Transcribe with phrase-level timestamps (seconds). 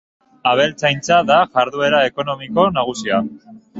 [0.51, 3.21] Abeltzaintza da jarduera ekonomiko nagusia.